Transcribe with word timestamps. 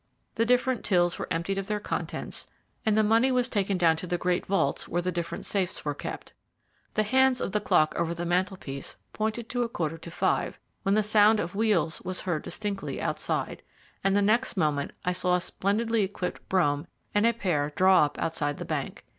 The 0.33 0.45
different 0.47 0.83
tills 0.83 1.19
were 1.19 1.27
emptied 1.29 1.59
of 1.59 1.67
their 1.67 1.79
contents, 1.79 2.47
and 2.87 2.97
the 2.97 3.03
money 3.03 3.31
was 3.31 3.47
taken 3.49 3.77
down 3.77 3.97
to 3.97 4.07
the 4.07 4.17
great 4.17 4.47
vaults 4.47 4.87
where 4.87 4.99
the 5.03 5.11
different 5.11 5.45
safes 5.45 5.85
were 5.85 5.93
kept. 5.93 6.33
The 6.95 7.03
hands 7.03 7.39
of 7.39 7.51
the 7.51 7.61
clock 7.61 7.93
over 7.95 8.15
the 8.15 8.25
mantel 8.25 8.57
piece 8.57 8.97
pointed 9.13 9.47
to 9.49 9.61
a 9.61 9.69
quarter 9.69 9.99
to 9.99 10.09
five, 10.09 10.57
when 10.81 10.95
the 10.95 11.03
sound 11.03 11.39
of 11.39 11.53
wheels 11.53 12.01
was 12.01 12.21
heard 12.21 12.41
distinctly 12.41 12.99
outside, 12.99 13.61
and 14.03 14.15
the 14.15 14.23
next 14.23 14.57
moment 14.57 14.89
I 15.05 15.13
saw 15.13 15.35
a 15.35 15.39
splendidly 15.39 16.01
equipped 16.01 16.49
brougham 16.49 16.87
and 17.13 17.37
pair 17.37 17.71
draw 17.75 18.03
up 18.05 18.17
outside 18.17 18.57
the 18.57 18.65
bank. 18.65 19.05